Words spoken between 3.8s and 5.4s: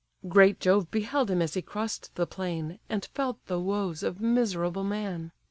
of miserable man.